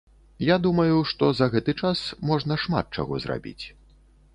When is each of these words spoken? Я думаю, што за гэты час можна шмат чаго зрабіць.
Я 0.45 0.55
думаю, 0.65 0.95
што 1.11 1.29
за 1.41 1.49
гэты 1.57 1.77
час 1.85 2.03
можна 2.33 2.61
шмат 2.67 2.85
чаго 3.01 3.13
зрабіць. 3.29 3.61